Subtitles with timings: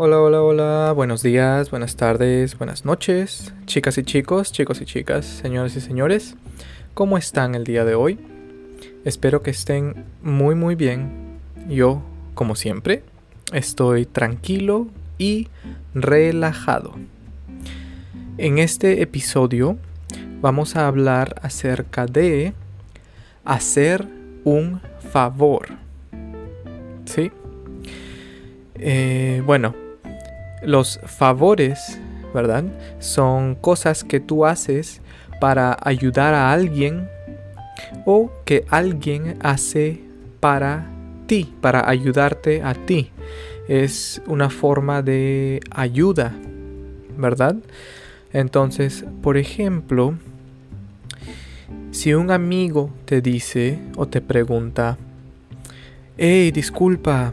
[0.00, 5.26] Hola, hola, hola, buenos días, buenas tardes, buenas noches, chicas y chicos, chicos y chicas,
[5.26, 6.36] señores y señores,
[6.94, 8.16] ¿cómo están el día de hoy?
[9.04, 11.10] Espero que estén muy muy bien.
[11.68, 12.00] Yo,
[12.34, 13.02] como siempre,
[13.52, 14.86] estoy tranquilo
[15.18, 15.48] y
[15.94, 16.94] relajado.
[18.36, 19.78] En este episodio
[20.40, 22.52] vamos a hablar acerca de
[23.44, 24.06] hacer
[24.44, 24.80] un
[25.10, 25.70] favor.
[27.04, 27.32] ¿Sí?
[28.76, 29.74] Eh, bueno,
[30.62, 31.98] los favores,
[32.34, 32.64] ¿verdad?
[32.98, 35.00] Son cosas que tú haces
[35.40, 37.08] para ayudar a alguien
[38.04, 40.00] o que alguien hace
[40.40, 40.86] para
[41.26, 43.10] ti, para ayudarte a ti.
[43.68, 46.32] Es una forma de ayuda,
[47.16, 47.56] ¿verdad?
[48.32, 50.14] Entonces, por ejemplo,
[51.90, 54.96] si un amigo te dice o te pregunta,
[56.16, 57.32] hey, disculpa,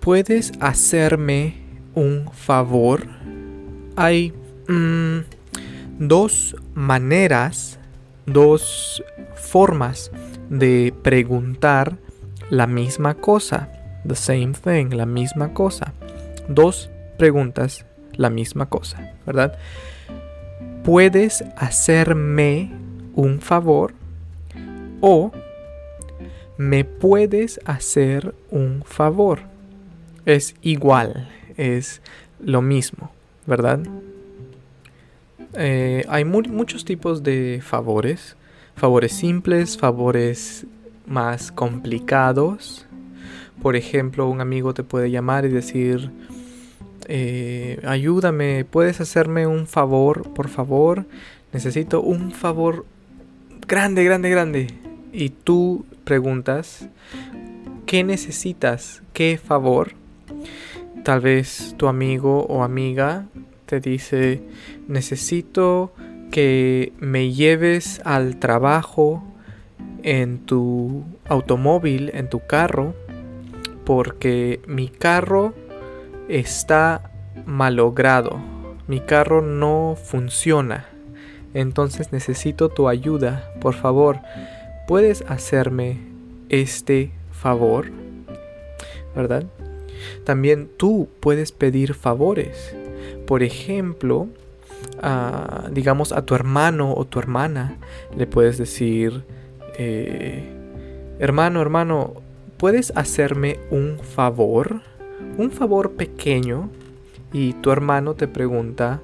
[0.00, 1.67] ¿puedes hacerme
[1.98, 3.06] un favor?
[3.96, 4.32] Hay
[4.68, 5.18] mm,
[5.98, 7.78] dos maneras,
[8.26, 9.02] dos
[9.34, 10.10] formas
[10.48, 11.96] de preguntar
[12.50, 13.68] la misma cosa.
[14.06, 15.92] The same thing, la misma cosa.
[16.48, 19.58] Dos preguntas, la misma cosa, ¿verdad?
[20.84, 22.70] ¿Puedes hacerme
[23.14, 23.92] un favor?
[25.00, 25.32] O
[26.56, 29.40] ¿me puedes hacer un favor?
[30.26, 31.28] Es igual,
[31.58, 32.00] es
[32.40, 33.10] lo mismo,
[33.46, 33.80] ¿verdad?
[35.54, 38.36] Eh, hay muchos tipos de favores.
[38.76, 40.66] Favores simples, favores
[41.06, 42.86] más complicados.
[43.60, 46.10] Por ejemplo, un amigo te puede llamar y decir,
[47.08, 51.06] eh, ayúdame, puedes hacerme un favor, por favor.
[51.52, 52.86] Necesito un favor
[53.66, 54.66] grande, grande, grande.
[55.12, 56.88] Y tú preguntas,
[57.86, 59.02] ¿qué necesitas?
[59.12, 59.92] ¿Qué favor?
[61.04, 63.26] Tal vez tu amigo o amiga
[63.66, 64.42] te dice,
[64.88, 65.92] necesito
[66.30, 69.22] que me lleves al trabajo
[70.02, 72.94] en tu automóvil, en tu carro,
[73.84, 75.54] porque mi carro
[76.28, 77.10] está
[77.46, 78.38] malogrado,
[78.86, 80.86] mi carro no funciona,
[81.54, 84.20] entonces necesito tu ayuda, por favor,
[84.86, 85.98] ¿puedes hacerme
[86.48, 87.90] este favor?
[89.14, 89.44] ¿Verdad?
[90.24, 92.74] También tú puedes pedir favores.
[93.26, 94.28] Por ejemplo,
[95.70, 97.76] digamos a tu hermano o tu hermana,
[98.16, 99.24] le puedes decir,
[99.76, 100.44] eh,
[101.18, 102.14] hermano, hermano,
[102.56, 104.82] ¿puedes hacerme un favor?
[105.36, 106.70] Un favor pequeño.
[107.32, 109.02] Y tu hermano te pregunta,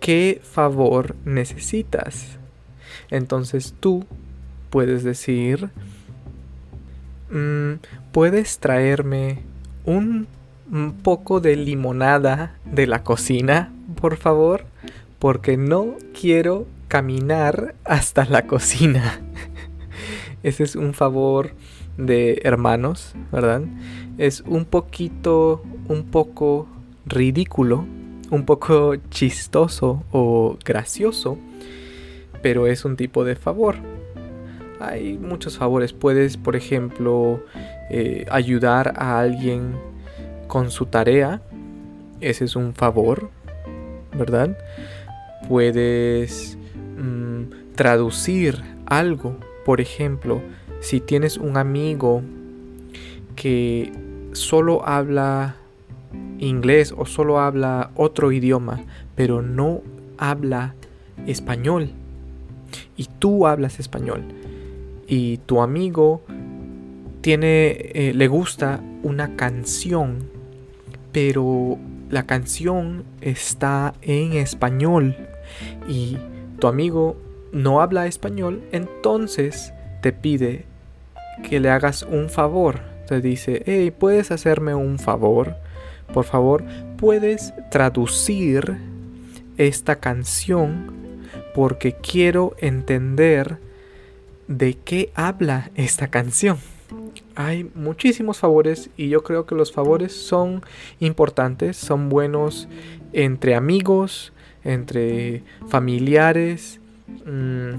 [0.00, 2.38] ¿qué favor necesitas?
[3.10, 4.06] Entonces tú
[4.70, 5.68] puedes decir,
[7.30, 7.74] mm,
[8.12, 9.49] ¿puedes traerme
[9.84, 10.26] un
[11.02, 14.64] poco de limonada de la cocina, por favor?
[15.18, 19.20] Porque no quiero caminar hasta la cocina.
[20.42, 21.52] Ese es un favor
[21.96, 23.62] de hermanos, ¿verdad?
[24.18, 26.66] Es un poquito, un poco
[27.06, 27.84] ridículo,
[28.30, 31.38] un poco chistoso o gracioso,
[32.42, 33.76] pero es un tipo de favor.
[34.80, 35.92] Hay muchos favores.
[35.92, 37.42] Puedes, por ejemplo,
[37.90, 39.74] eh, ayudar a alguien
[40.46, 41.42] con su tarea.
[42.20, 43.30] Ese es un favor,
[44.16, 44.56] ¿verdad?
[45.48, 46.56] Puedes
[46.98, 49.36] mm, traducir algo.
[49.64, 50.40] Por ejemplo,
[50.80, 52.22] si tienes un amigo
[53.36, 53.92] que
[54.32, 55.56] solo habla
[56.38, 58.80] inglés o solo habla otro idioma,
[59.14, 59.82] pero no
[60.18, 60.74] habla
[61.26, 61.90] español,
[62.96, 64.22] y tú hablas español,
[65.06, 66.22] y tu amigo
[67.20, 70.28] tiene, eh, le gusta una canción,
[71.12, 75.16] pero la canción está en español
[75.88, 76.18] y
[76.58, 77.16] tu amigo
[77.52, 79.72] no habla español, entonces
[80.02, 80.64] te pide
[81.48, 82.80] que le hagas un favor.
[83.06, 85.56] Te dice, hey, ¿puedes hacerme un favor?
[86.12, 86.64] Por favor,
[86.96, 88.78] ¿puedes traducir
[89.56, 90.92] esta canción?
[91.54, 93.58] Porque quiero entender
[94.46, 96.58] de qué habla esta canción.
[97.46, 100.62] Hay muchísimos favores y yo creo que los favores son
[100.98, 102.68] importantes, son buenos
[103.14, 106.80] entre amigos, entre familiares.
[107.24, 107.70] Mm,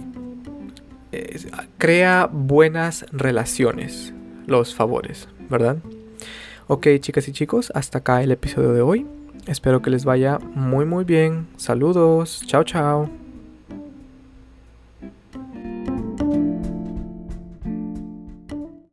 [1.77, 4.13] crea buenas relaciones
[4.47, 5.77] los favores, ¿verdad?
[6.67, 9.05] Ok, chicas y chicos, hasta acá el episodio de hoy.
[9.45, 11.47] Espero que les vaya muy muy bien.
[11.57, 12.41] Saludos.
[12.47, 13.20] Chao, chao.